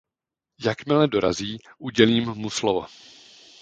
[0.65, 2.85] Jakmile dorazí, udělím mu slovo.